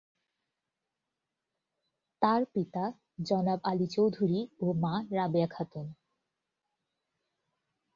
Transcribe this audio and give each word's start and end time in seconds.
তার 2.21 2.41
পিতা 2.53 2.83
জনাব 3.25 3.59
আলী 3.63 3.87
চৌধুরী 3.87 4.39
ও 4.59 4.65
মা 4.73 4.93
রাবেয়া 5.11 5.47
খাতুন। 5.47 5.87